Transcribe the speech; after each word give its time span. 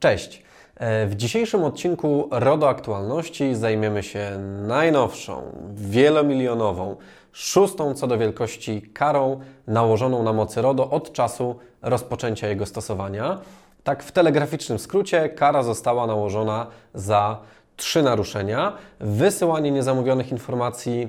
Cześć! 0.00 0.42
E, 0.76 1.06
w 1.06 1.14
dzisiejszym 1.14 1.64
odcinku 1.64 2.28
RODO 2.30 2.68
Aktualności 2.68 3.54
zajmiemy 3.54 4.02
się 4.02 4.38
najnowszą, 4.66 5.42
wielomilionową, 5.74 6.96
szóstą 7.32 7.94
co 7.94 8.06
do 8.06 8.18
wielkości 8.18 8.82
karą 8.82 9.40
nałożoną 9.66 10.22
na 10.22 10.32
mocy 10.32 10.62
RODO 10.62 10.90
od 10.90 11.12
czasu 11.12 11.58
rozpoczęcia 11.82 12.48
jego 12.48 12.66
stosowania. 12.66 13.38
Tak 13.84 14.02
w 14.02 14.12
telegraficznym 14.12 14.78
skrócie, 14.78 15.28
kara 15.28 15.62
została 15.62 16.06
nałożona 16.06 16.66
za 16.94 17.38
trzy 17.76 18.02
naruszenia: 18.02 18.72
wysyłanie 19.00 19.70
niezamówionych 19.70 20.32
informacji 20.32 21.08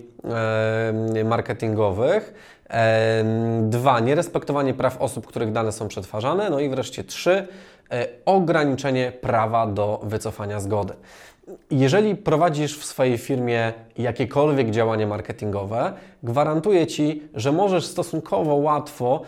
e, 1.15 1.23
marketingowych, 1.23 2.33
e, 2.69 3.23
dwa 3.69 3.99
nierespektowanie 3.99 4.73
praw 4.73 5.01
osób, 5.01 5.27
których 5.27 5.51
dane 5.51 5.71
są 5.71 5.87
przetwarzane, 5.87 6.49
no 6.49 6.59
i 6.59 6.69
wreszcie 6.69 7.03
trzy 7.03 7.47
ograniczenie 8.25 9.11
prawa 9.11 9.67
do 9.67 9.99
wycofania 10.03 10.59
zgody. 10.59 10.93
Jeżeli 11.71 12.15
prowadzisz 12.15 12.79
w 12.79 12.85
swojej 12.85 13.17
firmie 13.17 13.73
jakiekolwiek 13.97 14.69
działanie 14.69 15.07
marketingowe, 15.07 15.93
gwarantuję 16.23 16.87
Ci, 16.87 17.23
że 17.33 17.51
możesz 17.51 17.85
stosunkowo 17.85 18.55
łatwo 18.55 19.21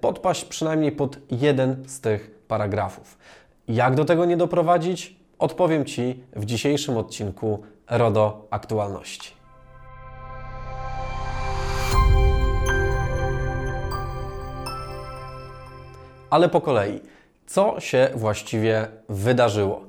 podpaść 0.00 0.44
przynajmniej 0.44 0.92
pod 0.92 1.18
jeden 1.30 1.84
z 1.86 2.00
tych 2.00 2.30
paragrafów. 2.48 3.18
Jak 3.68 3.94
do 3.94 4.04
tego 4.04 4.24
nie 4.24 4.36
doprowadzić? 4.36 5.16
Odpowiem 5.38 5.84
Ci 5.84 6.24
w 6.36 6.44
dzisiejszym 6.44 6.96
odcinku 6.96 7.62
RODO 7.90 8.46
Aktualności. 8.50 9.30
Ale 16.30 16.48
po 16.48 16.60
kolei, 16.60 17.00
co 17.46 17.80
się 17.80 18.08
właściwie 18.14 18.86
wydarzyło? 19.08 19.80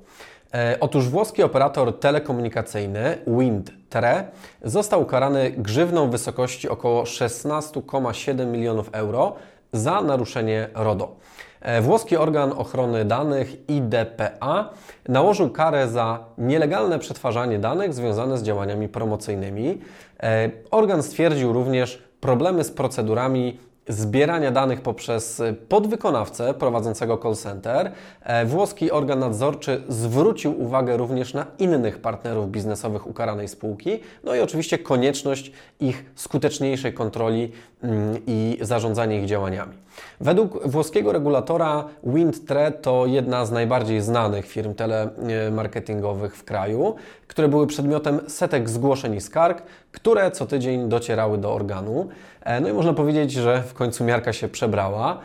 E, 0.53 0.77
otóż 0.79 1.09
włoski 1.09 1.43
operator 1.43 1.99
telekomunikacyjny 1.99 3.17
Wind.Tre 3.27 4.23
został 4.63 5.01
ukarany 5.01 5.51
grzywną 5.51 6.07
w 6.07 6.11
wysokości 6.11 6.69
około 6.69 7.03
16,7 7.03 8.47
milionów 8.47 8.89
euro 8.91 9.35
za 9.73 10.01
naruszenie 10.01 10.69
RODO. 10.73 11.15
E, 11.61 11.81
włoski 11.81 12.17
organ 12.17 12.53
ochrony 12.57 13.05
danych 13.05 13.69
IDPA 13.69 14.69
nałożył 15.07 15.49
karę 15.49 15.87
za 15.87 16.25
nielegalne 16.37 16.99
przetwarzanie 16.99 17.59
danych 17.59 17.93
związane 17.93 18.37
z 18.37 18.43
działaniami 18.43 18.87
promocyjnymi. 18.87 19.81
E, 20.23 20.49
organ 20.71 21.03
stwierdził 21.03 21.53
również 21.53 22.03
problemy 22.19 22.63
z 22.63 22.71
procedurami 22.71 23.59
zbierania 23.87 24.51
danych 24.51 24.81
poprzez 24.81 25.41
podwykonawcę 25.69 26.53
prowadzącego 26.53 27.17
call 27.17 27.35
center, 27.35 27.91
e, 28.21 28.45
włoski 28.45 28.91
organ 28.91 29.19
nadzorczy 29.19 29.83
zwrócił 29.89 30.61
uwagę 30.61 30.97
również 30.97 31.33
na 31.33 31.45
innych 31.59 31.99
partnerów 32.01 32.51
biznesowych 32.51 33.07
ukaranej 33.07 33.47
spółki, 33.47 33.99
no 34.23 34.35
i 34.35 34.39
oczywiście 34.39 34.77
konieczność 34.77 35.51
ich 35.79 36.05
skuteczniejszej 36.15 36.93
kontroli 36.93 37.51
mm, 37.83 38.21
i 38.27 38.57
zarządzania 38.61 39.19
ich 39.19 39.25
działaniami. 39.25 39.73
Według 40.19 40.67
włoskiego 40.67 41.11
regulatora 41.11 41.85
Windtre 42.03 42.71
to 42.71 43.05
jedna 43.05 43.45
z 43.45 43.51
najbardziej 43.51 44.01
znanych 44.01 44.45
firm 44.45 44.73
telemarketingowych 44.73 46.35
w 46.37 46.43
kraju, 46.43 46.95
które 47.27 47.47
były 47.47 47.67
przedmiotem 47.67 48.19
setek 48.27 48.69
zgłoszeń 48.69 49.15
i 49.15 49.21
skarg, 49.21 49.63
które 49.91 50.31
co 50.31 50.45
tydzień 50.45 50.89
docierały 50.89 51.37
do 51.37 51.53
organu. 51.53 52.09
E, 52.45 52.61
no 52.61 52.69
i 52.69 52.73
można 52.73 52.93
powiedzieć, 52.93 53.31
że 53.31 53.63
w 53.63 53.73
końcu 53.73 54.03
miarka 54.03 54.33
się 54.33 54.47
przebrała. 54.47 55.19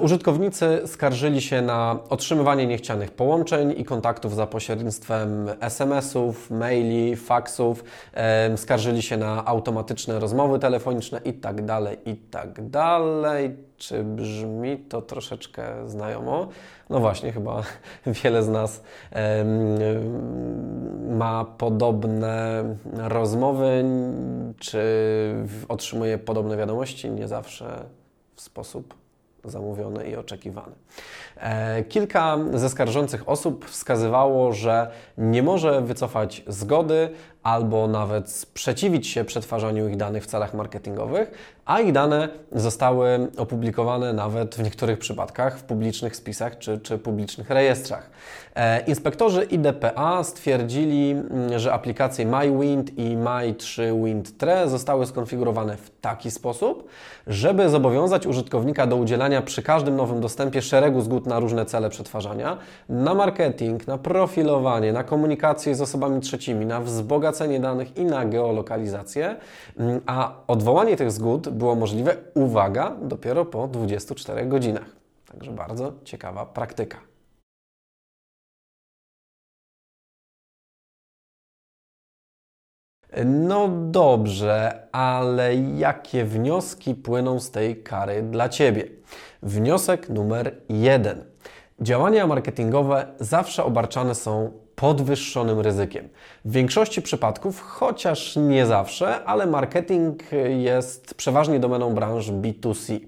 Użytkownicy 0.00 0.82
skarżyli 0.86 1.40
się 1.40 1.62
na 1.62 1.98
otrzymywanie 2.08 2.66
niechcianych 2.66 3.10
połączeń 3.10 3.74
i 3.76 3.84
kontaktów 3.84 4.34
za 4.34 4.46
pośrednictwem 4.46 5.50
SMS-ów, 5.60 6.50
maili, 6.50 7.16
faksów, 7.16 7.84
skarżyli 8.56 9.02
się 9.02 9.16
na 9.16 9.44
automatyczne 9.44 10.20
rozmowy 10.20 10.58
telefoniczne 10.58 11.20
i 11.24 11.32
tak 11.32 11.64
dalej, 11.64 11.98
i 12.06 12.16
tak. 12.16 12.60
Czy 13.76 14.04
brzmi 14.04 14.78
to 14.78 15.02
troszeczkę 15.02 15.88
znajomo? 15.88 16.48
No 16.90 17.00
właśnie, 17.00 17.32
chyba 17.32 17.62
wiele 18.22 18.42
z 18.42 18.48
nas 18.48 18.82
ma 21.08 21.44
podobne 21.44 22.64
rozmowy, 22.94 23.84
czy 24.58 24.82
otrzymuje 25.68 26.18
podobne 26.18 26.56
wiadomości, 26.56 27.10
nie 27.10 27.28
zawsze 27.28 27.84
w 28.34 28.40
sposób 28.40 29.05
zamówione 29.50 30.10
i 30.10 30.16
oczekiwane. 30.16 30.72
E, 31.36 31.84
kilka 31.84 32.38
ze 32.54 32.68
skarżących 32.70 33.28
osób 33.28 33.64
wskazywało, 33.64 34.52
że 34.52 34.90
nie 35.18 35.42
może 35.42 35.80
wycofać 35.80 36.42
zgody 36.46 37.08
albo 37.46 37.88
nawet 37.88 38.30
sprzeciwić 38.30 39.06
się 39.06 39.24
przetwarzaniu 39.24 39.88
ich 39.88 39.96
danych 39.96 40.24
w 40.24 40.26
celach 40.26 40.54
marketingowych, 40.54 41.30
a 41.64 41.80
ich 41.80 41.92
dane 41.92 42.28
zostały 42.52 43.28
opublikowane 43.36 44.12
nawet 44.12 44.54
w 44.54 44.62
niektórych 44.62 44.98
przypadkach 44.98 45.58
w 45.58 45.62
publicznych 45.62 46.16
spisach 46.16 46.58
czy, 46.58 46.78
czy 46.78 46.98
publicznych 46.98 47.50
rejestrach. 47.50 48.10
E, 48.54 48.80
inspektorzy 48.80 49.44
IDPA 49.44 50.24
stwierdzili, 50.24 51.10
mm, 51.10 51.58
że 51.58 51.72
aplikacje 51.72 52.26
MyWind 52.26 52.98
i 52.98 53.16
My3 53.16 54.04
WindTre 54.04 54.68
zostały 54.68 55.06
skonfigurowane 55.06 55.76
w 55.76 55.90
taki 56.00 56.30
sposób, 56.30 56.88
żeby 57.26 57.68
zobowiązać 57.68 58.26
użytkownika 58.26 58.86
do 58.86 58.96
udzielania 58.96 59.42
przy 59.42 59.62
każdym 59.62 59.96
nowym 59.96 60.20
dostępie 60.20 60.62
szeregu 60.62 61.00
zgód 61.00 61.26
na 61.26 61.40
różne 61.40 61.66
cele 61.66 61.90
przetwarzania, 61.90 62.58
na 62.88 63.14
marketing, 63.14 63.86
na 63.86 63.98
profilowanie, 63.98 64.92
na 64.92 65.04
komunikację 65.04 65.74
z 65.74 65.80
osobami 65.80 66.20
trzecimi, 66.20 66.66
na 66.66 66.80
wzbogacenie 66.80 67.35
danych 67.60 67.96
i 67.96 68.04
na 68.04 68.24
geolokalizację, 68.24 69.36
mm, 69.78 70.00
a 70.06 70.34
odwołanie 70.46 70.96
tych 70.96 71.10
zgód 71.10 71.48
było 71.48 71.74
możliwe, 71.74 72.16
uwaga, 72.34 72.96
dopiero 73.02 73.44
po 73.44 73.68
24 73.68 74.46
godzinach. 74.46 74.96
Także 75.32 75.50
bardzo 75.52 75.92
ciekawa 76.04 76.46
praktyka. 76.46 76.98
No 83.24 83.68
dobrze, 83.90 84.88
ale 84.92 85.56
jakie 85.56 86.24
wnioski 86.24 86.94
płyną 86.94 87.40
z 87.40 87.50
tej 87.50 87.82
kary 87.82 88.22
dla 88.22 88.48
Ciebie? 88.48 88.84
Wniosek 89.42 90.08
numer 90.08 90.56
jeden. 90.68 91.24
Działania 91.80 92.26
marketingowe 92.26 93.06
zawsze 93.20 93.64
obarczane 93.64 94.14
są 94.14 94.52
podwyższonym 94.76 95.60
ryzykiem. 95.60 96.08
W 96.44 96.52
większości 96.52 97.02
przypadków, 97.02 97.60
chociaż 97.60 98.36
nie 98.36 98.66
zawsze, 98.66 99.24
ale 99.24 99.46
marketing 99.46 100.22
jest 100.58 101.14
przeważnie 101.14 101.60
domeną 101.60 101.94
branż 101.94 102.30
B2C. 102.30 103.00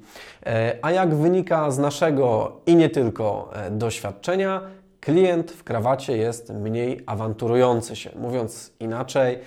E, 0.47 0.79
a 0.83 0.91
jak 0.91 1.15
wynika 1.15 1.71
z 1.71 1.79
naszego 1.79 2.53
i 2.67 2.77
nie 2.77 2.91
tylko 2.91 3.51
e, 3.55 3.71
doświadczenia, 3.71 4.61
klient 5.01 5.53
w 5.53 5.65
krawacie 5.65 6.17
jest 6.17 6.51
mniej 6.51 7.03
awanturujący 7.07 7.97
się. 7.97 8.11
Mówiąc 8.17 8.73
inaczej, 8.81 9.39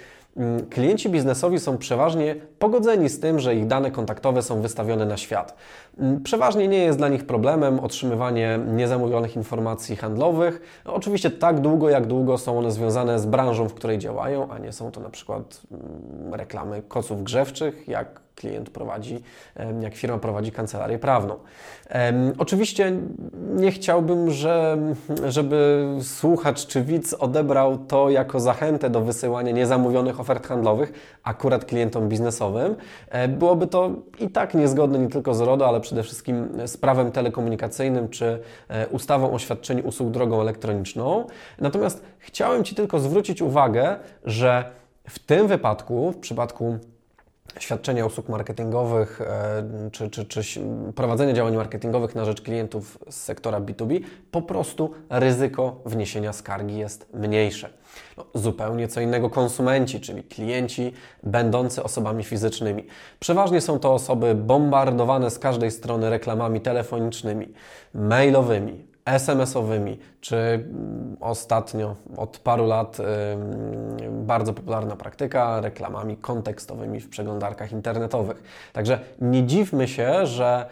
klienci 0.69 1.09
biznesowi 1.09 1.59
są 1.59 1.77
przeważnie 1.77 2.35
pogodzeni 2.59 3.09
z 3.09 3.19
tym, 3.19 3.39
że 3.39 3.55
ich 3.55 3.67
dane 3.67 3.91
kontaktowe 3.91 4.41
są 4.41 4.61
wystawione 4.61 5.05
na 5.05 5.17
świat. 5.17 5.55
Mm, 5.99 6.23
przeważnie 6.23 6.67
nie 6.67 6.77
jest 6.77 6.97
dla 6.97 7.09
nich 7.09 7.25
problemem 7.25 7.79
otrzymywanie 7.79 8.59
niezamówionych 8.67 9.35
informacji 9.35 9.95
handlowych. 9.95 10.81
Oczywiście 10.85 11.31
tak 11.31 11.59
długo, 11.59 11.89
jak 11.89 12.07
długo 12.07 12.37
są 12.37 12.59
one 12.59 12.71
związane 12.71 13.19
z 13.19 13.25
branżą, 13.25 13.69
w 13.69 13.73
której 13.73 13.97
działają, 13.97 14.51
a 14.51 14.57
nie 14.57 14.71
są 14.71 14.91
to 14.91 15.01
na 15.01 15.09
przykład 15.09 15.61
mm, 15.71 16.33
reklamy 16.33 16.81
koców 16.81 17.23
grzewczych, 17.23 17.87
jak 17.87 18.21
klient 18.35 18.69
prowadzi, 18.69 19.19
jak 19.81 19.95
firma 19.95 20.17
prowadzi 20.17 20.51
kancelarię 20.51 20.99
prawną. 20.99 21.35
Oczywiście 22.37 22.93
nie 23.55 23.71
chciałbym, 23.71 24.31
że, 24.31 24.77
żeby 25.27 25.87
słuchacz 26.01 26.67
czy 26.67 26.81
widz 26.81 27.13
odebrał 27.13 27.77
to 27.77 28.09
jako 28.09 28.39
zachętę 28.39 28.89
do 28.89 29.01
wysyłania 29.01 29.51
niezamówionych 29.51 30.19
ofert 30.19 30.47
handlowych 30.47 30.93
akurat 31.23 31.65
klientom 31.65 32.09
biznesowym. 32.09 32.75
E, 33.09 33.27
byłoby 33.27 33.67
to 33.67 33.91
i 34.19 34.29
tak 34.29 34.53
niezgodne 34.53 34.99
nie 34.99 35.09
tylko 35.09 35.33
z 35.33 35.41
RODO, 35.41 35.67
ale 35.67 35.81
przede 35.81 36.03
wszystkim 36.03 36.49
z 36.65 36.77
prawem 36.77 37.11
telekomunikacyjnym 37.11 38.09
czy 38.09 38.39
e, 38.67 38.87
ustawą 38.87 39.31
o 39.33 39.39
świadczeniu 39.39 39.87
usług 39.87 40.11
drogą 40.11 40.41
elektroniczną. 40.41 41.27
Natomiast 41.59 42.03
chciałem 42.19 42.63
Ci 42.63 42.75
tylko 42.75 42.99
zwrócić 42.99 43.41
uwagę, 43.41 43.95
że 44.25 44.65
w 45.09 45.19
tym 45.19 45.47
wypadku, 45.47 46.11
w 46.11 46.17
przypadku 46.17 46.77
świadczenia 47.59 48.05
usług 48.05 48.29
marketingowych 48.29 49.21
e, 49.21 49.89
czy, 49.91 50.09
czy, 50.09 50.25
czy 50.25 50.61
prowadzenia 50.95 51.33
działań 51.33 51.55
marketingowych 51.55 52.15
na 52.15 52.25
rzecz 52.25 52.41
klientów 52.41 52.97
z 53.09 53.15
sektora 53.15 53.59
B2B, 53.59 54.01
po 54.31 54.41
prostu 54.41 54.93
ryzyko 55.09 55.81
wniesienia 55.85 56.33
skargi 56.33 56.77
jest 56.77 57.13
mniejsze. 57.13 57.69
No, 58.17 58.25
zupełnie 58.33 58.87
co 58.87 59.01
innego 59.01 59.29
konsumenci, 59.29 60.01
czyli 60.01 60.23
klienci 60.23 60.93
będący 61.23 61.83
osobami 61.83 62.23
fizycznymi. 62.23 62.87
Przeważnie 63.19 63.61
są 63.61 63.79
to 63.79 63.93
osoby 63.93 64.35
bombardowane 64.35 65.31
z 65.31 65.39
każdej 65.39 65.71
strony 65.71 66.09
reklamami 66.09 66.61
telefonicznymi, 66.61 67.53
mailowymi, 67.93 68.90
SMS-owymi, 69.05 69.99
czy 70.21 70.35
mm, 70.35 71.17
ostatnio 71.19 71.95
od 72.17 72.37
paru 72.37 72.67
lat 72.67 72.97
bardzo 74.11 74.53
popularna 74.53 74.95
praktyka 74.95 75.61
reklamami 75.61 76.17
kontekstowymi 76.17 76.99
w 76.99 77.09
przeglądarkach 77.09 77.71
internetowych. 77.71 78.43
Także 78.73 78.99
nie 79.21 79.45
dziwmy 79.45 79.87
się, 79.87 80.25
że 80.25 80.65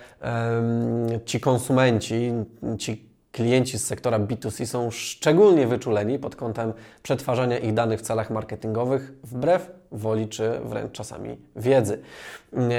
ci 1.26 1.40
konsumenci, 1.40 2.34
ci 2.80 3.09
klienci 3.32 3.78
z 3.78 3.86
sektora 3.86 4.20
B2C 4.20 4.66
są 4.66 4.92
szczególnie 4.92 5.68
wyczuleni 5.68 6.20
pod 6.20 6.36
kątem 6.36 6.74
przetwarzania 7.04 7.58
ich 7.58 7.74
danych 7.74 8.00
w 8.00 8.04
celach 8.04 8.30
marketingowych, 8.30 9.14
wbrew 9.24 9.72
woli 9.92 10.28
czy 10.28 10.60
wręcz 10.64 10.92
czasami 10.92 11.38
wiedzy. 11.56 12.02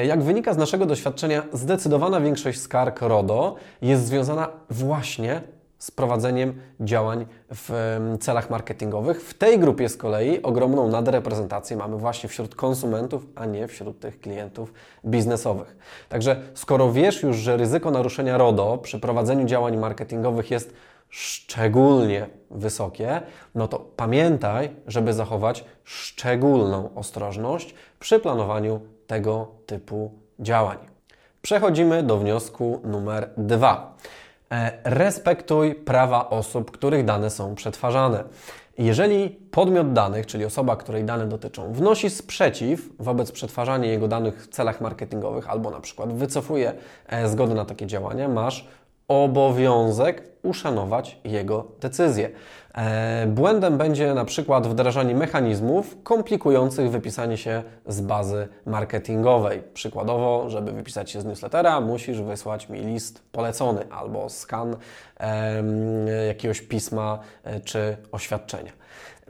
Jak 0.04 0.22
wynika 0.22 0.54
z 0.54 0.56
naszego 0.56 0.86
doświadczenia, 0.86 1.42
zdecydowana 1.52 2.20
większość 2.20 2.60
skarg 2.60 3.00
RODO 3.02 3.56
jest 3.82 4.06
związana 4.06 4.48
właśnie 4.70 5.42
z 5.80 5.90
prowadzeniem 5.90 6.60
działań 6.80 7.26
w 7.50 7.70
celach 8.20 8.50
marketingowych. 8.50 9.22
W 9.22 9.34
tej 9.34 9.58
grupie 9.58 9.88
z 9.88 9.96
kolei 9.96 10.42
ogromną 10.42 10.88
nadreprezentację 10.88 11.76
mamy 11.76 11.96
właśnie 11.96 12.28
wśród 12.28 12.54
konsumentów, 12.54 13.26
a 13.34 13.46
nie 13.46 13.68
wśród 13.68 14.00
tych 14.00 14.20
klientów 14.20 14.72
biznesowych. 15.04 15.76
Także 16.08 16.42
skoro 16.54 16.92
wiesz 16.92 17.22
już, 17.22 17.36
że 17.36 17.56
ryzyko 17.56 17.90
naruszenia 17.90 18.38
RODO 18.38 18.78
przy 18.78 19.00
prowadzeniu 19.00 19.46
działań 19.46 19.76
marketingowych 19.76 20.50
jest 20.50 20.74
szczególnie 21.08 22.26
wysokie, 22.50 23.22
no 23.54 23.68
to 23.68 23.78
pamiętaj, 23.78 24.70
żeby 24.86 25.12
zachować 25.12 25.64
szczególną 25.84 26.94
ostrożność 26.94 27.74
przy 28.00 28.20
planowaniu 28.20 28.80
tego 29.06 29.48
typu 29.66 30.12
działań. 30.40 30.78
Przechodzimy 31.42 32.02
do 32.02 32.18
wniosku 32.18 32.80
numer 32.84 33.30
dwa. 33.36 33.96
E, 34.52 34.72
respektuj 34.84 35.74
prawa 35.74 36.30
osób, 36.30 36.70
których 36.70 37.04
dane 37.04 37.30
są 37.30 37.54
przetwarzane. 37.54 38.24
Jeżeli 38.78 39.30
podmiot 39.30 39.92
danych, 39.92 40.26
czyli 40.26 40.44
osoba, 40.44 40.76
której 40.76 41.04
dane 41.04 41.26
dotyczą, 41.26 41.72
wnosi 41.72 42.10
sprzeciw 42.10 42.88
wobec 42.98 43.32
przetwarzania 43.32 43.90
jego 43.90 44.08
danych 44.08 44.42
w 44.44 44.48
celach 44.48 44.80
marketingowych 44.80 45.50
albo 45.50 45.70
na 45.70 45.80
przykład 45.80 46.12
wycofuje 46.12 46.72
e, 47.06 47.28
zgodę 47.28 47.54
na 47.54 47.64
takie 47.64 47.86
działania, 47.86 48.28
masz 48.28 48.68
obowiązek 49.10 50.22
uszanować 50.42 51.20
jego 51.24 51.66
decyzję. 51.80 52.30
E, 52.74 53.26
błędem 53.26 53.78
będzie 53.78 54.14
na 54.14 54.24
przykład 54.24 54.66
wdrażanie 54.66 55.14
mechanizmów 55.14 55.96
komplikujących 56.02 56.90
wypisanie 56.90 57.36
się 57.36 57.62
z 57.86 58.00
bazy 58.00 58.48
marketingowej. 58.66 59.62
Przykładowo, 59.74 60.50
żeby 60.50 60.72
wypisać 60.72 61.10
się 61.10 61.20
z 61.20 61.24
newslettera, 61.24 61.80
musisz 61.80 62.22
wysłać 62.22 62.68
mi 62.68 62.80
list 62.80 63.22
polecony 63.32 63.90
albo 63.90 64.28
skan 64.28 64.76
jakiegoś 66.28 66.60
pisma 66.60 67.18
e, 67.44 67.60
czy 67.60 67.96
oświadczenia. 68.12 68.72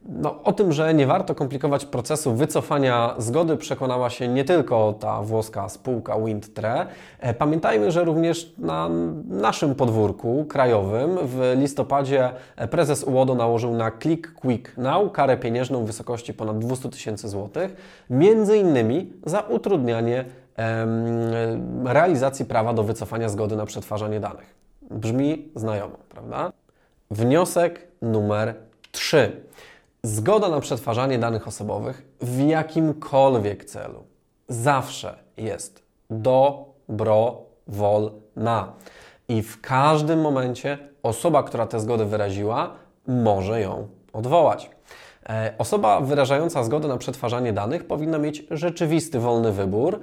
No, 0.08 0.43
o 0.43 0.52
tym, 0.52 0.73
że 0.73 0.94
nie 0.94 1.06
warto 1.06 1.35
komplikować 1.35 1.85
procesu 1.85 2.35
wycofania 2.35 3.14
zgody, 3.19 3.56
przekonała 3.56 4.11
się 4.11 4.29
nie 4.29 4.44
tylko 4.44 4.94
ta 5.00 5.23
włoska 5.23 5.69
spółka 5.69 6.20
Windtre. 6.20 6.87
E, 7.20 7.35
pamiętajmy, 7.35 7.91
że 7.91 8.05
również 8.05 8.52
na 8.58 8.88
naszym 9.29 9.75
podwórku 9.75 10.44
krajowym 10.44 11.19
w 11.23 11.56
listopadzie 11.61 12.31
prezes 12.70 13.05
UODO 13.05 13.35
nałożył 13.35 13.75
na 13.75 13.91
Click 13.91 14.35
Quick 14.35 14.76
Now 14.76 15.12
karę 15.12 15.37
pieniężną 15.37 15.82
w 15.85 15.87
wysokości 15.87 16.35
ponad 16.35 16.58
200 16.58 16.88
tysięcy 16.88 17.29
złotych, 17.29 17.76
między 18.11 18.58
innymi 18.58 19.12
za 19.26 19.41
utrudnianie 19.41 20.25
em, 20.56 21.87
realizacji 21.87 22.44
prawa 22.44 22.73
do 22.73 22.82
wycofania 22.82 23.29
zgody 23.29 23.56
na 23.56 23.67
przetwarzanie 23.67 24.20
danych. 24.20 24.55
Brzmi 24.91 25.49
znajomo, 25.55 25.96
prawda? 26.08 26.53
Wniosek 27.11 27.88
numer 28.03 28.55
3. 28.93 29.43
Zgoda 30.02 30.49
na 30.49 30.61
przetwarzanie 30.61 31.19
danych 31.19 31.49
osobowych 31.49 32.02
w 32.20 32.41
jakimkolwiek 32.41 33.64
celu 33.64 34.05
zawsze 34.49 35.19
jest 35.37 35.82
dobrowolna. 36.11 37.12
I 39.29 39.43
w 39.43 39.61
każdym 39.61 40.20
momencie 40.20 40.79
osoba, 41.02 41.43
która 41.43 41.67
tę 41.67 41.81
zgodę 41.81 42.05
wyraziła, 42.05 42.70
może 43.06 43.61
ją 43.61 43.88
odwołać. 44.12 44.70
E, 45.29 45.55
osoba 45.58 46.00
wyrażająca 46.00 46.64
zgodę 46.64 46.88
na 46.88 46.96
przetwarzanie 46.96 47.53
danych 47.53 47.87
powinna 47.87 48.19
mieć 48.19 48.46
rzeczywisty 48.50 49.20
wolny 49.20 49.53
wybór, 49.53 50.00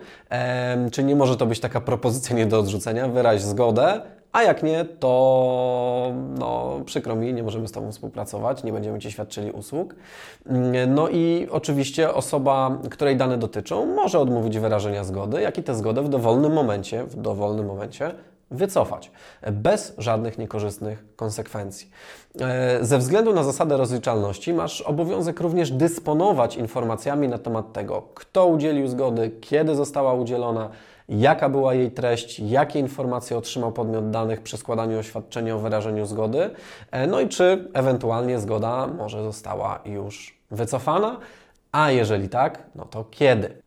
czyli 0.91 1.07
nie 1.07 1.15
może 1.15 1.37
to 1.37 1.45
być 1.45 1.59
taka 1.59 1.81
propozycja 1.81 2.35
nie 2.35 2.45
do 2.45 2.59
odrzucenia, 2.59 3.07
wyraź 3.07 3.41
zgodę, 3.41 4.01
a 4.31 4.43
jak 4.43 4.63
nie, 4.63 4.85
to 4.85 6.11
no, 6.39 6.79
przykro 6.85 7.15
mi, 7.15 7.33
nie 7.33 7.43
możemy 7.43 7.67
z 7.67 7.71
Tobą 7.71 7.91
współpracować, 7.91 8.63
nie 8.63 8.73
będziemy 8.73 8.99
Ci 8.99 9.11
świadczyli 9.11 9.51
usług. 9.51 9.95
No 10.87 11.09
i 11.09 11.47
oczywiście 11.51 12.13
osoba, 12.13 12.77
której 12.89 13.17
dane 13.17 13.37
dotyczą, 13.37 13.85
może 13.85 14.19
odmówić 14.19 14.59
wyrażenia 14.59 15.03
zgody, 15.03 15.41
jak 15.41 15.57
i 15.57 15.63
tę 15.63 15.75
zgodę 15.75 16.01
w 16.01 16.09
dowolnym 16.09 16.53
momencie, 16.53 17.03
w 17.03 17.15
dowolnym 17.15 17.65
momencie 17.65 18.11
wycofać, 18.51 19.11
bez 19.51 19.93
żadnych 19.97 20.37
niekorzystnych 20.37 21.05
konsekwencji. 21.15 21.89
E, 22.41 22.85
ze 22.85 22.97
względu 22.97 23.33
na 23.33 23.43
zasadę 23.43 23.77
rozliczalności 23.77 24.53
masz 24.53 24.81
obowiązek 24.81 25.39
również 25.39 25.71
dysponować 25.71 26.55
informacjami 26.55 27.27
na 27.27 27.37
temat 27.37 27.73
tego, 27.73 28.03
kto 28.13 28.47
udzielił 28.47 28.87
zgody, 28.87 29.31
kiedy 29.41 29.75
została 29.75 30.13
udzielona, 30.13 30.69
jaka 31.09 31.49
była 31.49 31.73
jej 31.73 31.91
treść, 31.91 32.39
jakie 32.39 32.79
informacje 32.79 33.37
otrzymał 33.37 33.71
podmiot 33.71 34.09
danych 34.09 34.41
przy 34.41 34.57
składaniu 34.57 34.99
oświadczenia 34.99 35.55
o 35.55 35.59
wyrażeniu 35.59 36.05
zgody, 36.05 36.49
e, 36.91 37.07
no 37.07 37.19
i 37.19 37.27
czy 37.27 37.69
ewentualnie 37.73 38.39
zgoda 38.39 38.87
może 38.87 39.23
została 39.23 39.79
już 39.85 40.39
wycofana, 40.51 41.17
a 41.71 41.91
jeżeli 41.91 42.29
tak, 42.29 42.63
no 42.75 42.85
to 42.85 43.05
kiedy. 43.11 43.61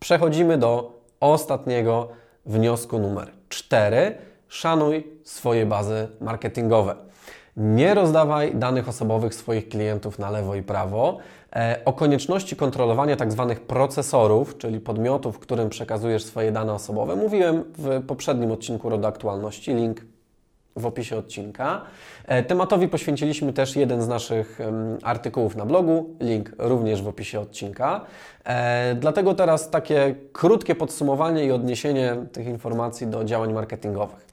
Przechodzimy 0.00 0.58
do 0.58 1.00
ostatniego 1.20 2.08
wniosku 2.46 2.98
numer 2.98 3.30
4. 3.48 4.18
Szanuj 4.48 5.06
swoje 5.24 5.66
bazy 5.66 6.08
marketingowe. 6.20 6.96
Nie 7.56 7.94
rozdawaj 7.94 8.54
danych 8.54 8.88
osobowych 8.88 9.34
swoich 9.34 9.68
klientów 9.68 10.18
na 10.18 10.30
lewo 10.30 10.54
i 10.54 10.62
prawo. 10.62 11.18
E, 11.56 11.80
o 11.84 11.92
konieczności 11.92 12.56
kontrolowania 12.56 13.16
tzw. 13.16 13.46
Tak 13.48 13.60
procesorów, 13.60 14.58
czyli 14.58 14.80
podmiotów, 14.80 15.38
którym 15.38 15.68
przekazujesz 15.68 16.24
swoje 16.24 16.52
dane 16.52 16.72
osobowe, 16.72 17.16
mówiłem 17.16 17.64
w 17.78 18.02
poprzednim 18.06 18.52
odcinku 18.52 18.88
RODO 18.88 19.08
Aktualności. 19.08 19.74
Link 19.74 20.00
w 20.76 20.86
opisie 20.86 21.16
odcinka. 21.16 21.82
E, 22.26 22.42
tematowi 22.42 22.88
poświęciliśmy 22.88 23.52
też 23.52 23.76
jeden 23.76 24.02
z 24.02 24.08
naszych 24.08 24.58
artykułów 25.02 25.56
na 25.56 25.66
blogu, 25.66 26.16
link 26.20 26.52
również 26.58 27.02
w 27.02 27.08
opisie 27.08 27.40
odcinka. 27.40 28.00
E, 28.44 28.94
dlatego 28.94 29.34
teraz 29.34 29.70
takie 29.70 30.14
krótkie 30.32 30.74
podsumowanie 30.74 31.44
i 31.44 31.52
odniesienie 31.52 32.16
tych 32.32 32.46
informacji 32.46 33.06
do 33.06 33.24
działań 33.24 33.52
marketingowych. 33.52 34.23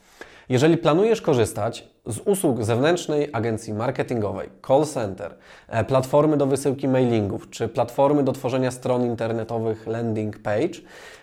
Jeżeli 0.52 0.78
planujesz 0.78 1.22
korzystać 1.22 1.88
z 2.06 2.20
usług 2.20 2.64
zewnętrznej 2.64 3.30
agencji 3.34 3.74
marketingowej, 3.74 4.50
call 4.68 4.86
center, 4.86 5.36
e, 5.68 5.84
platformy 5.84 6.38
do 6.38 6.46
wysyłki 6.46 6.88
mailingów 6.88 7.50
czy 7.50 7.68
platformy 7.68 8.24
do 8.24 8.32
tworzenia 8.32 8.72
stron 8.72 9.06
internetowych 9.06 9.88
landing 9.88 10.40
page, 10.40 10.80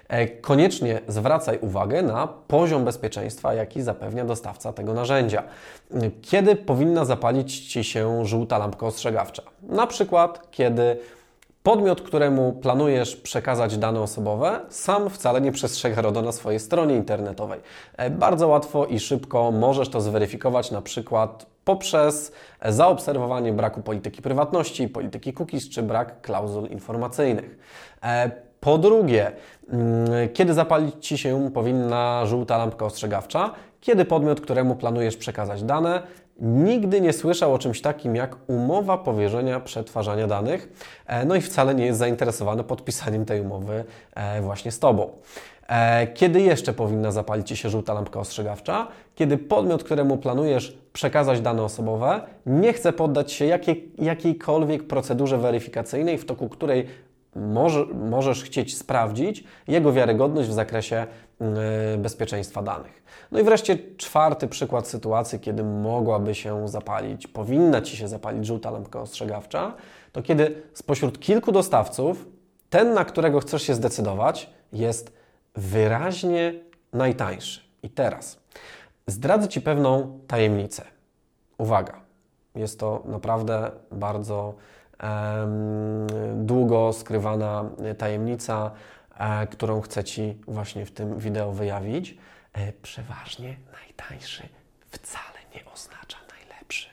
e, 0.09 0.29
koniecznie 0.29 1.01
zwracaj 1.09 1.59
uwagę 1.61 2.03
na 2.03 2.27
poziom 2.27 2.85
bezpieczeństwa, 2.85 3.55
jaki 3.55 3.83
zapewnia 3.83 4.25
dostawca 4.25 4.73
tego 4.73 4.95
narzędzia. 4.95 5.43
Kiedy 6.23 6.57
powinna 6.57 7.05
zapalić 7.05 7.67
Ci 7.67 7.85
się 7.85 8.27
żółta 8.27 8.59
lampka 8.59 8.87
ostrzegawcza? 8.87 9.43
Na 9.63 9.87
przykład, 9.87 10.51
kiedy 10.51 10.99
Podmiot, 11.69 12.03
któremu 12.03 12.53
planujesz 12.53 13.17
przekazać 13.17 13.79
dane 13.79 14.01
osobowe, 14.01 14.61
sam 14.69 15.11
wcale 15.11 15.41
nie 15.41 15.53
przestrzega 15.53 16.03
RODO 16.03 16.23
na 16.23 16.33
swojej 16.33 16.61
stronie 16.61 16.97
internetowej. 16.97 17.61
E, 17.97 18.11
bardzo 18.11 18.49
łatwo 18.49 18.87
i 18.87 19.01
szybko 19.01 19.51
możesz 19.51 19.89
to 19.89 20.01
zweryfikować 20.01 20.71
na 20.71 20.83
przykład 20.83 21.47
poprzez 21.65 22.33
zaobserwowanie 22.69 23.53
braku 23.53 23.83
polityki 23.83 24.23
prywatności, 24.23 24.89
polityki 24.89 25.33
cookies 25.33 25.69
czy 25.69 25.83
brak 25.83 26.21
klauzul 26.21 26.69
informacyjnych. 26.69 27.59
E, 28.03 28.31
po 28.61 28.79
drugie, 28.79 29.33
mm, 29.69 30.29
kiedy 30.33 30.55
zapalić 30.55 30.95
Ci 31.07 31.19
się 31.19 31.51
powinna 31.55 32.27
żółta 32.27 32.59
lampka 32.59 32.87
ostrzegawcza? 32.87 33.51
Kiedy 33.81 34.05
podmiot, 34.05 34.41
któremu 34.41 34.77
planujesz 34.77 35.17
przekazać 35.17 35.63
dane, 35.63 36.03
nigdy 36.39 37.01
nie 37.01 37.13
słyszał 37.13 37.55
o 37.55 37.59
czymś 37.59 37.81
takim 37.81 38.17
jak 38.17 38.37
umowa 38.47 38.99
powierzenia 38.99 39.61
przetwarzania 39.61 40.27
danych, 40.27 40.73
e, 41.07 41.25
no 41.25 41.35
i 41.35 41.41
wcale 41.41 41.75
nie 41.75 41.87
jest 41.87 41.99
zainteresowany 41.99 42.65
podpisaniem 42.65 43.25
tej 43.25 43.41
umowy 43.41 43.85
e, 44.15 44.43
właśnie 44.43 44.73
z 44.73 44.79
Tobą. 44.79 45.11
E, 45.69 46.07
kiedy 46.07 46.41
jeszcze 46.41 46.73
powinna 46.73 47.13
zapalić 47.13 47.49
Ci 47.49 47.57
się 47.57 47.71
żółta 47.71 47.95
lampka 47.95 48.21
ostrzegawcza? 48.21 48.89
Kiedy 49.15 49.39
podmiot, 49.39 49.85
któremu 49.85 50.17
planujesz 50.17 50.79
przekazać 50.93 51.41
dane 51.41 51.63
osobowe, 51.63 52.21
nie 52.47 52.73
chce 52.73 52.93
poddać 52.93 53.33
się 53.33 53.45
jakiej, 53.45 53.93
jakiejkolwiek 53.99 54.87
procedurze 54.87 55.39
weryfikacyjnej, 55.39 56.19
w 56.19 56.25
toku 56.25 56.49
której 56.49 56.87
może, 57.39 57.85
możesz 57.85 58.43
chcieć 58.43 58.77
sprawdzić 58.77 59.45
jego 59.69 59.93
wiarygodność 59.93 60.49
w 60.49 60.53
zakresie 60.53 61.07
yy, 61.41 61.47
bezpieczeństwa 61.99 62.63
danych. 62.63 63.03
No 63.33 63.39
i 63.41 63.43
wreszcie 63.43 63.79
czwarty 63.97 64.49
przykład 64.49 64.89
sytuacji, 64.89 65.41
kiedy 65.41 65.65
mogłaby 65.65 66.35
się 66.35 66.69
zapalić, 66.69 67.27
powinna 67.27 67.83
Ci 67.83 67.97
się 67.97 68.09
zapalić 68.09 68.47
żółta 68.47 68.71
lampka 68.71 69.01
ostrzegawcza, 69.01 69.75
to 70.13 70.23
kiedy 70.23 70.63
spośród 70.75 71.21
kilku 71.21 71.53
dostawców 71.53 72.27
ten, 72.71 72.95
na 72.95 73.05
którego 73.05 73.41
chcesz 73.41 73.63
się 73.63 73.75
zdecydować, 73.75 74.51
jest 74.73 75.13
wyraźnie 75.55 76.55
najtańszy. 76.93 77.61
I 77.83 77.91
teraz 77.91 78.41
zdradzę 79.07 79.49
Ci 79.49 79.61
pewną 79.61 80.19
tajemnicę. 80.27 80.85
Uwaga, 81.59 82.01
jest 82.55 82.81
to 82.81 83.03
naprawdę 83.07 83.71
bardzo 83.93 84.55
długo 86.35 86.93
skrywana 86.93 87.71
tajemnica, 87.99 88.71
e, 89.19 89.47
którą 89.47 89.81
chcę 89.81 90.05
Ci 90.05 90.39
właśnie 90.47 90.87
w 90.87 90.91
tym 90.91 91.19
wideo 91.19 91.53
wyjawić. 91.53 92.19
E, 92.53 92.73
przeważnie 92.73 93.57
najtańszy 93.73 94.49
wcale 94.91 95.39
nie 95.55 95.73
oznacza 95.73 96.19
najlepszy. 96.31 96.89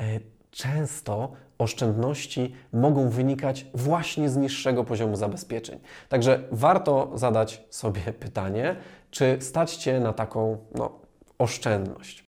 E, 0.00 0.04
często 0.50 1.32
oszczędności 1.58 2.54
mogą 2.72 3.08
wynikać 3.08 3.66
właśnie 3.74 4.28
z 4.28 4.36
niższego 4.36 4.84
poziomu 4.84 5.16
zabezpieczeń. 5.16 5.80
Także 6.08 6.42
warto 6.52 7.10
zadać 7.14 7.64
sobie 7.70 8.00
pytanie, 8.00 8.76
czy 9.10 9.38
stać 9.40 9.76
Cię 9.76 10.00
na 10.00 10.12
taką 10.12 10.58
no, 10.74 11.00
oszczędność. 11.38 12.27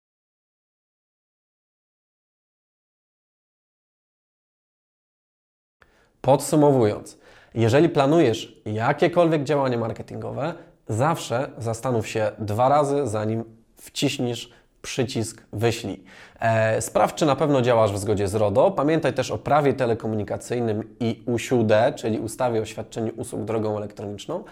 Podsumowując, 6.21 7.19
jeżeli 7.55 7.89
planujesz 7.89 8.61
jakiekolwiek 8.67 9.45
działanie 9.45 9.79
marketingowe, 9.79 10.55
zawsze 10.89 11.51
zastanów 11.59 12.09
się 12.09 12.31
dwa 12.39 12.69
razy, 12.69 13.07
zanim 13.07 13.45
wciśniesz 13.77 14.53
przycisk 14.83 15.43
wyślij. 15.53 16.05
E, 16.41 16.83
sprawdź, 16.83 17.15
czy 17.15 17.27
na 17.27 17.37
pewno 17.37 17.63
działasz 17.63 17.93
w 17.93 17.99
zgodzie 17.99 18.29
z 18.29 18.35
RODO. 18.35 18.71
Pamiętaj 18.71 19.13
też 19.13 19.31
o 19.31 19.39
prawie 19.39 19.75
telekomunikacyjnym 19.75 20.97
i 21.01 21.23
USUD, 21.27 21.73
czyli 21.97 22.19
ustawie 22.19 22.61
o 22.61 22.65
świadczeniu 22.65 23.13
usług 23.17 23.45
drogą 23.45 23.77
elektroniczną, 23.77 24.45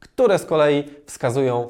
które 0.00 0.38
z 0.38 0.44
kolei 0.44 0.84
wskazują, 1.06 1.68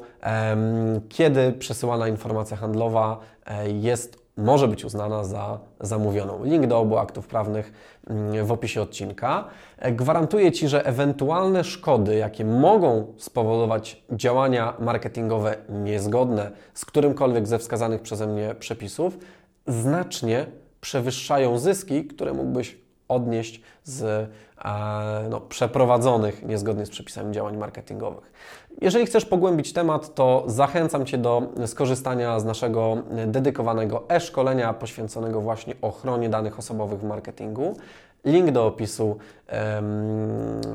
kiedy 1.09 1.51
przesyłana 1.51 2.07
informacja 2.07 2.57
handlowa 2.57 3.19
e, 3.45 3.69
jest 3.69 4.24
może 4.37 4.67
być 4.67 4.85
uznana 4.85 5.23
za 5.23 5.59
zamówioną. 5.79 6.43
Link 6.43 6.67
do 6.67 6.79
obu 6.79 6.97
aktów 6.97 7.27
prawnych 7.27 7.73
mm, 8.07 8.45
w 8.45 8.51
opisie 8.51 8.81
odcinka. 8.81 9.47
E, 9.77 9.91
gwarantuję 9.91 10.51
Ci, 10.51 10.67
że 10.67 10.85
ewentualne 10.85 11.63
szkody, 11.63 12.15
jakie 12.15 12.45
mogą 12.45 13.13
spowodować 13.17 14.03
działania 14.11 14.73
marketingowe 14.79 15.55
niezgodne 15.69 16.51
z 16.73 16.85
którymkolwiek 16.85 17.47
ze 17.47 17.59
wskazanych 17.59 18.01
przeze 18.01 18.27
mnie 18.27 18.55
przepisów, 18.59 19.17
znacznie 19.67 20.45
przewyższają 20.81 21.57
zyski, 21.57 22.05
które 22.05 22.33
mógłbyś 22.33 22.84
odnieść 23.07 23.61
z 23.83 24.03
e, 24.65 25.27
no, 25.29 25.41
przeprowadzonych 25.41 26.43
niezgodnie 26.43 26.85
z 26.85 26.89
przepisami 26.89 27.33
działań 27.33 27.57
marketingowych. 27.57 28.31
Jeżeli 28.81 29.05
chcesz 29.05 29.25
pogłębić 29.25 29.73
temat, 29.73 30.15
to 30.15 30.43
zachęcam 30.47 31.05
Cię 31.05 31.17
do 31.17 31.41
skorzystania 31.65 32.39
z 32.39 32.45
naszego 32.45 32.97
dedykowanego 33.27 34.03
e-szkolenia 34.09 34.73
poświęconego 34.73 35.41
właśnie 35.41 35.73
ochronie 35.81 36.29
danych 36.29 36.59
osobowych 36.59 36.99
w 36.99 37.03
marketingu. 37.03 37.77
Link 38.25 38.51
do 38.51 38.65
opisu, 38.65 39.17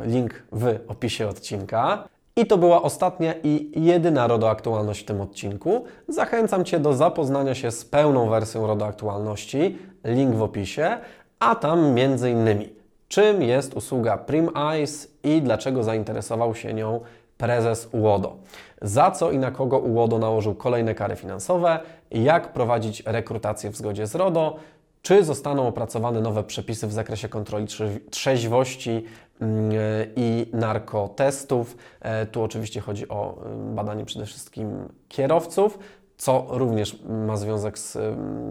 link 0.04 0.42
w 0.52 0.78
opisie 0.88 1.28
odcinka. 1.28 2.08
I 2.36 2.46
to 2.46 2.58
była 2.58 2.82
ostatnia 2.82 3.34
i 3.42 3.84
jedyna 3.84 4.26
RODO-aktualność 4.26 5.02
w 5.02 5.04
tym 5.04 5.20
odcinku. 5.20 5.84
Zachęcam 6.08 6.64
Cię 6.64 6.80
do 6.80 6.94
zapoznania 6.94 7.54
się 7.54 7.70
z 7.70 7.84
pełną 7.84 8.28
wersją 8.28 8.66
RODO-aktualności, 8.66 9.78
link 10.04 10.34
w 10.34 10.42
opisie, 10.42 10.98
a 11.40 11.54
tam 11.54 11.94
między 11.94 12.30
innymi 12.30 12.80
czym 13.10 13.42
jest 13.42 13.74
usługa 13.74 14.16
Prim 14.16 14.50
Eyes 14.56 15.08
i 15.24 15.42
dlaczego 15.42 15.82
zainteresował 15.82 16.54
się 16.54 16.74
nią 16.74 17.00
prezes 17.38 17.88
UODO. 17.92 18.36
Za 18.82 19.10
co 19.10 19.30
i 19.30 19.38
na 19.38 19.50
kogo 19.50 19.78
UODO 19.78 20.18
nałożył 20.18 20.54
kolejne 20.54 20.94
kary 20.94 21.16
finansowe, 21.16 21.80
jak 22.10 22.52
prowadzić 22.52 23.02
rekrutację 23.06 23.70
w 23.70 23.76
zgodzie 23.76 24.06
z 24.06 24.14
RODO, 24.14 24.56
czy 25.02 25.24
zostaną 25.24 25.68
opracowane 25.68 26.20
nowe 26.20 26.44
przepisy 26.44 26.86
w 26.86 26.92
zakresie 26.92 27.28
kontroli 27.28 27.66
trzeźwości 28.10 29.04
mm, 29.40 29.72
i 30.16 30.46
narkotestów. 30.52 31.76
E, 32.00 32.26
tu 32.26 32.42
oczywiście 32.42 32.80
chodzi 32.80 33.08
o 33.08 33.42
mm, 33.44 33.74
badanie 33.74 34.04
przede 34.04 34.26
wszystkim 34.26 34.88
kierowców, 35.08 35.78
co 36.20 36.46
również 36.48 36.96
ma 37.26 37.36
związek 37.36 37.78
z 37.78 37.98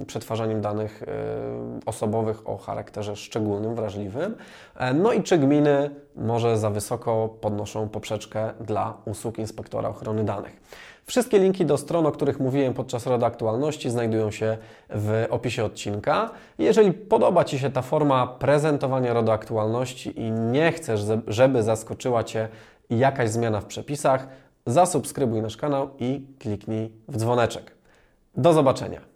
przetwarzaniem 0.08 0.62
danych 0.62 1.04
y, 1.04 1.06
osobowych 1.86 2.50
o 2.50 2.58
charakterze 2.58 3.16
szczególnym, 3.16 3.76
wrażliwym. 3.76 4.36
E, 4.76 4.94
no 4.94 5.14
i 5.14 5.24
czy 5.24 5.38
gminy 5.38 5.90
może 6.16 6.58
za 6.58 6.70
wysoko 6.70 7.30
podnoszą 7.42 7.90
poprzeczkę 7.90 8.54
dla 8.62 8.98
usług 9.06 9.40
inspektora 9.40 9.90
ochrony 9.90 10.24
danych. 10.24 10.62
Wszystkie 11.06 11.40
linki 11.40 11.66
do 11.66 11.78
stron, 11.78 12.06
o 12.06 12.12
których 12.12 12.40
mówiłem 12.40 12.74
podczas 12.74 13.08
RODO 13.08 13.26
Aktualności, 13.26 13.90
znajdują 13.90 14.32
się 14.32 14.58
w 14.90 15.26
opisie 15.30 15.66
odcinka. 15.66 16.30
Jeżeli 16.58 16.94
podoba 16.94 17.44
Ci 17.44 17.60
się 17.60 17.70
ta 17.70 17.82
forma 17.82 18.28
prezentowania 18.28 19.14
RODO 19.14 19.34
Aktualności 19.34 20.20
i 20.22 20.32
nie 20.32 20.72
chcesz, 20.72 21.02
żeby 21.28 21.64
zaskoczyła 21.64 22.24
Cię 22.24 22.48
jakaś 22.90 23.30
zmiana 23.30 23.62
w 23.62 23.66
przepisach, 23.66 24.28
zasubskrybuj 24.72 25.42
nasz 25.42 25.58
kanał 25.58 25.90
i 26.00 26.28
kliknij 26.40 26.92
w 27.08 27.18
dzwoneczek. 27.18 27.76
Do 28.38 28.54
zobaczenia. 28.54 29.09